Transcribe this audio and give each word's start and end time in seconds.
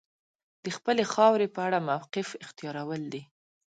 د 0.63 0.65
خپلې 0.77 1.03
خاورې 1.13 1.47
په 1.55 1.59
اړه 1.67 1.79
موقف 1.89 2.27
اختیارول 2.45 3.01
دي. 3.13 3.21